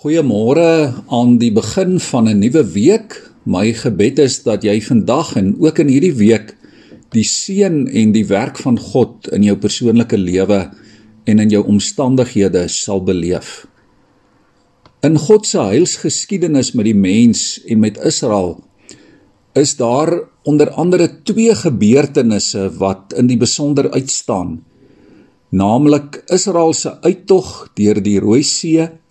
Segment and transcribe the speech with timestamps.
[0.00, 3.30] Goeiemôre aan die begin van 'n nuwe week.
[3.44, 6.56] My gebed is dat jy vandag en ook in hierdie week
[7.12, 10.70] die seën en die werk van God in jou persoonlike lewe
[11.24, 13.66] en in jou omstandighede sal beleef.
[15.02, 18.64] In God se heilsgeskiedenis met die mens en met Israel
[19.54, 24.64] is daar onder andere twee gebeurtenisse wat in die besonder uitstaan.
[25.50, 29.01] Naamlik Israel se uittog deur die Rooi See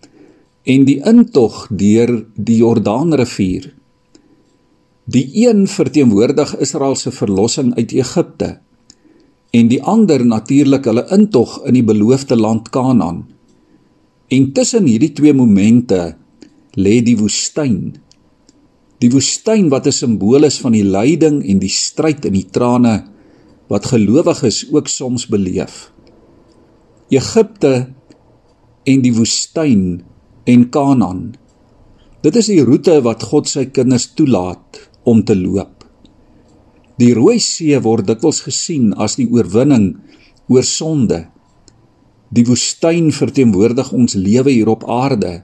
[0.64, 3.72] en die intog deur die Jordaanrivier.
[5.12, 8.59] Die een verteenwoordig Israel se verlossing uit Egipte
[9.52, 13.26] en die ander natuurlik hulle intog in die beloofde land Kanaan.
[14.32, 16.16] En tussen hierdie twee momente
[16.80, 17.98] lê die woestyn.
[19.02, 23.04] Die woestyn wat 'n simbool is van die lyding en die stryd en die trane
[23.68, 25.91] wat gelowiges ook soms beleef.
[27.09, 27.93] Egipte
[28.84, 30.04] en die woestyn
[30.44, 31.31] en Kanaan.
[32.22, 35.85] Dit is die roete wat God sy kinders toelaat om te loop.
[37.02, 39.96] Die Rooi See word dikwels gesien as die oorwinning
[40.52, 41.24] oor sonde.
[42.32, 45.41] Die woestyn verteenwoordig ons lewe hier op aarde.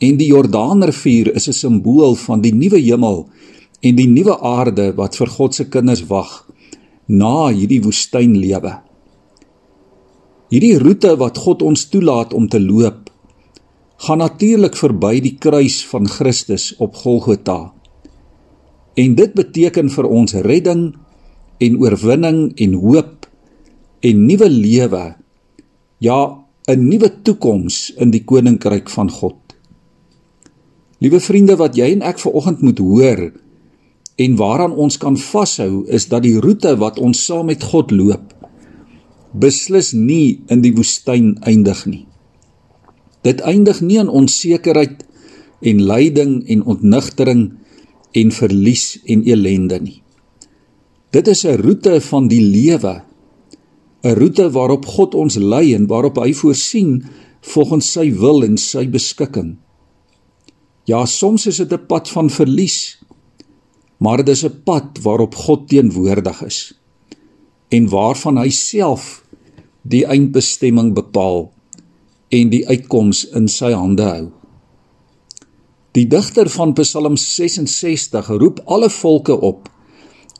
[0.00, 3.28] En die Jordaanrivier is 'n simbool van die nuwe hemel
[3.80, 6.48] en die nuwe aarde wat vir God se kinders wag
[7.06, 8.80] na hierdie woestynlewe.
[10.50, 13.03] Hierdie roete wat God ons toelaat om te loop
[13.96, 17.72] gaan natuurlik verby die kruis van Christus op Golgotha.
[18.94, 20.82] En dit beteken vir ons redding
[21.58, 23.28] en oorwinning en hoop
[24.04, 25.04] en nuwe lewe.
[25.98, 29.36] Ja, 'n nuwe toekoms in die koninkryk van God.
[30.98, 33.32] Liewe vriende, wat jy en ek vanoggend moet hoor
[34.16, 38.34] en waaraan ons kan vashou is dat die roete wat ons saam met God loop
[39.34, 42.04] beslis nie in die woestyn eindig nie.
[43.24, 45.04] Dit eindig nie in onsekerheid
[45.64, 47.44] en lyding en ontnigtering
[48.12, 50.00] en verlies en elende nie.
[51.10, 53.02] Dit is 'n roete van die lewe.
[54.02, 57.04] 'n Roete waarop God ons lei en waarop hy voorsien
[57.40, 59.56] volgens sy wil en sy beskikking.
[60.84, 62.98] Ja, soms is dit 'n pad van verlies,
[63.98, 66.74] maar dit is 'n pad waarop God teenwoordig is
[67.68, 69.24] en waarvan hy self
[69.82, 71.53] die eindbestemming bepaal
[72.34, 74.24] en die uitkoms in sy hande hou.
[75.94, 79.68] Die digter van Psalm 66 roep alle volke op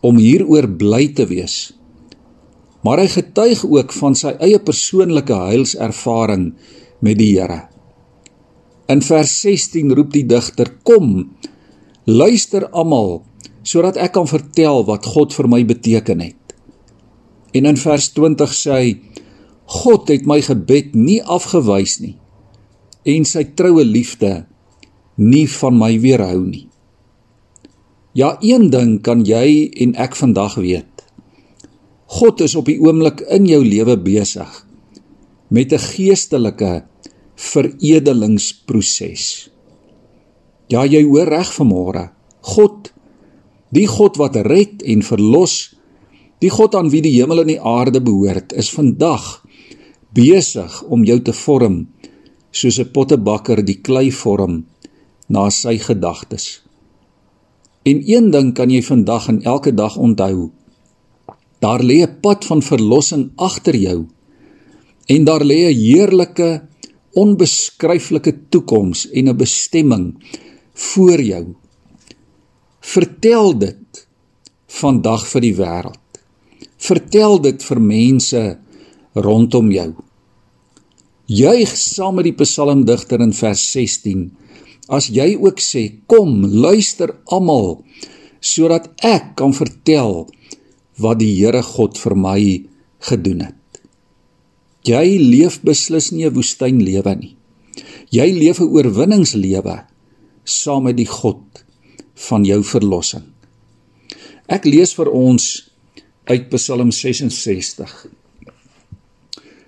[0.04, 1.72] om hieroor bly te wees.
[2.84, 6.50] Maar hy getuig ook van sy eie persoonlike heilservaring
[7.04, 7.62] met die Here.
[8.93, 11.31] In vers 16 roep die digter: "Kom,
[12.04, 13.22] luister almal,
[13.62, 16.56] sodat ek kan vertel wat God vir my beteken het."
[17.54, 19.00] En in vers 20 sê hy:
[19.64, 22.16] God het my gebed nie afgewys nie
[23.04, 24.44] en sy troue liefde
[25.20, 26.66] nie van my weerhou nie.
[28.14, 31.04] Ja, een ding kan jy en ek vandag weet.
[32.14, 34.50] God is op die oomblik in jou lewe besig
[35.50, 36.84] met 'n geestelike
[37.34, 39.50] veredelingsproses.
[40.69, 42.10] Ja, jy hoor reg vanmôre.
[42.41, 42.92] God,
[43.70, 45.76] die God wat red en verlos,
[46.41, 49.44] die God aan wie die hemel en die aarde behoort, is vandag
[50.14, 51.86] besig om jou te vorm
[52.50, 54.64] soos 'n pottebakker die klei vorm
[55.28, 56.62] na sy gedagtes.
[57.84, 60.50] En een ding kan jy vandag en elke dag onthou.
[61.58, 64.06] Daar lê 'n pad van verlossing agter jou.
[65.06, 66.62] En daar lê 'n heerlike,
[67.12, 70.14] onbeskryflike toekoms en 'n bestemming
[70.72, 71.54] voor jou.
[72.80, 74.08] Vertel dit
[74.66, 76.00] vandag vir die wêreld.
[76.76, 78.58] Vertel dit vir mense
[79.14, 79.91] rondom jou.
[81.30, 84.28] Juig saam met die psalmdigter in vers 16.
[84.92, 87.80] As jy ook sê, kom, luister almal,
[88.44, 90.26] sodat ek kan vertel
[91.00, 92.41] wat die Here God vir my
[93.08, 93.60] gedoen het.
[94.84, 97.36] Jy leef beslis nie 'n woestynlewe nie.
[98.10, 99.86] Jy leef 'n oorwinningslewe
[100.44, 101.65] saam met die God
[102.15, 103.24] van jou verlossing.
[104.47, 105.71] Ek lees vir ons
[106.28, 108.06] uit Psalm 66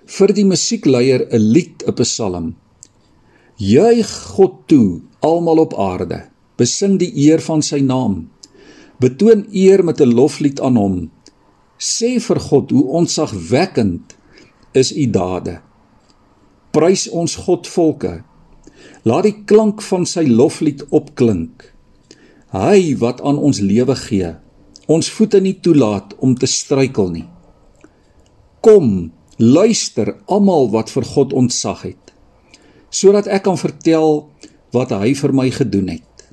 [0.06, 2.54] vir die musiekleier 'n lied, 'n psalm.
[3.56, 6.28] Juig God toe, almal op aarde.
[6.56, 8.30] Besing die eer van sy naam.
[9.00, 11.10] Betoon eer met 'n loflied aan hom.
[11.78, 14.16] Sê vir God hoe onsagwekkend
[14.72, 15.60] is u dade.
[16.70, 18.24] Prys ons God volke.
[19.02, 21.72] Laat die klank van sy loflied opklink.
[22.52, 24.34] Hy wat aan ons lewe gee,
[24.86, 27.28] ons voete nie toelaat om te struikel nie.
[28.60, 32.06] Kom, Luister almal wat vir God ontzag het.
[32.96, 34.26] sodat ek kan vertel
[34.74, 36.26] wat hy vir my gedoen het.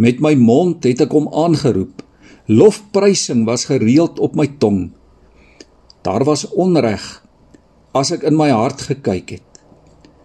[0.00, 2.02] Met my mond het ek hom aangeroep.
[2.50, 4.90] Lofprysing was gereeld op my tong.
[6.02, 7.04] Daar was onreg
[7.94, 9.48] as ek in my hart gekyk het.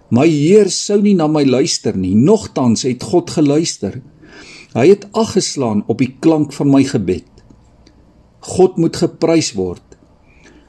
[0.09, 3.99] My Heer sou nie na my luister nie, nogtans het God geluister.
[4.71, 7.27] Hy het aggeslaan op die klank van my gebed.
[8.55, 9.83] God moet geprys word.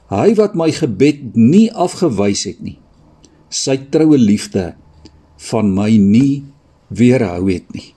[0.09, 2.79] Hy wat my gebed nie afgewys het nie.
[3.53, 4.73] Sy troue liefde
[5.49, 6.41] van my nie
[6.89, 7.93] weerhou het nie.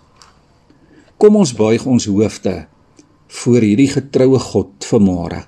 [1.17, 2.67] Kom ons buig ons hoofde
[3.33, 5.45] voor hierdie getroue God vanmôre.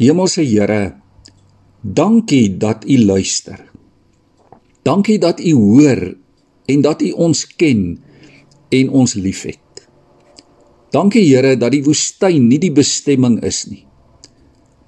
[0.00, 0.96] Hemelse Here,
[1.82, 3.60] dankie dat U luister.
[4.82, 6.00] Dankie dat U hoor
[6.66, 8.00] en dat U ons ken
[8.70, 9.84] en ons liefhet.
[10.90, 13.84] Dankie Here dat die woestyn nie die bestemming is nie,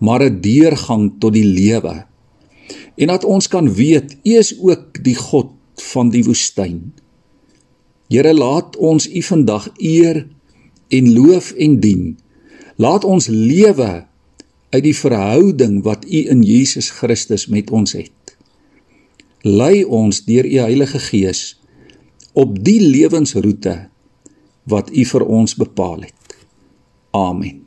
[0.02, 2.06] maar 'n deurgang tot die lewe.
[2.94, 6.92] En dat ons kan weet U is ook die God van die woestyn.
[8.08, 10.28] Here, laat ons U vandag eer
[10.88, 12.18] en loof en dien.
[12.76, 14.06] Laat ons lewe
[14.70, 18.36] uit die verhouding wat U in Jesus Christus met ons het.
[19.40, 21.60] Lei ons deur U Heilige Gees
[22.32, 23.88] op die lewensroete
[24.64, 26.36] wat U vir ons bepaal het.
[27.10, 27.61] Amen.